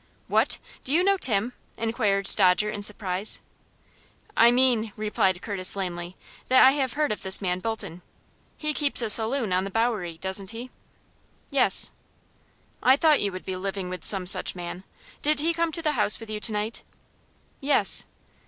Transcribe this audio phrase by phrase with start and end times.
[0.27, 0.57] "What!
[0.83, 3.43] do you know Tim?" inquired Dodger, in surprise.
[4.35, 8.01] "I mean," replied Curtis, lamely, "that I have heard of this man Bolton.
[8.57, 10.71] He keeps a saloon on the Bowery, doesn't he?"
[11.51, 11.91] "Yes."
[12.81, 14.85] "I thought you would be living with some such man.
[15.21, 16.81] Did he come to the house with you tonight?"
[17.59, 18.05] "Yes."